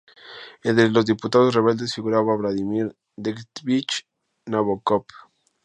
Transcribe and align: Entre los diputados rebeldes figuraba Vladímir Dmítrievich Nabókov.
Entre 0.63 0.89
los 0.89 1.05
diputados 1.05 1.53
rebeldes 1.53 1.93
figuraba 1.93 2.35
Vladímir 2.35 2.95
Dmítrievich 3.17 4.07
Nabókov. 4.47 5.05